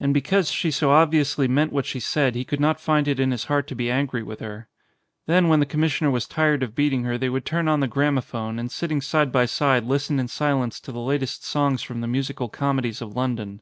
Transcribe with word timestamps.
And 0.00 0.14
because 0.14 0.50
she 0.50 0.70
so 0.70 0.92
obviously 0.92 1.46
meant 1.46 1.74
what 1.74 1.84
she 1.84 2.00
said 2.00 2.34
he 2.34 2.42
could 2.46 2.58
not 2.58 2.80
find 2.80 3.06
it 3.06 3.20
in 3.20 3.32
his 3.32 3.44
heart 3.52 3.66
to 3.66 3.74
be 3.74 3.90
angry 3.90 4.22
with 4.22 4.40
her. 4.40 4.66
Then 5.26 5.46
when 5.48 5.60
the 5.60 5.66
commissioner 5.66 6.10
was 6.10 6.26
tired 6.26 6.62
of 6.62 6.74
beating 6.74 7.04
her 7.04 7.18
they 7.18 7.28
would 7.28 7.44
turn 7.44 7.68
on 7.68 7.80
the 7.80 7.86
gramophone 7.86 8.58
and 8.58 8.72
sitting 8.72 9.02
side 9.02 9.30
by 9.30 9.44
side 9.44 9.84
listen 9.84 10.18
in 10.18 10.28
silence 10.28 10.80
to 10.80 10.90
the 10.90 11.00
latest 11.00 11.44
songs 11.44 11.82
from 11.82 12.00
the 12.00 12.08
musical 12.08 12.48
comedies 12.48 13.02
of 13.02 13.14
London. 13.14 13.60